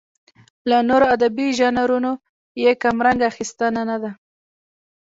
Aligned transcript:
له 0.69 0.77
نورو 0.89 1.05
ادبي 1.15 1.47
ژانرونو 1.57 2.11
یې 2.63 2.71
کمرنګه 2.83 3.25
اخیستنه 3.31 3.81
نه 3.89 3.97
ده. 4.01 4.11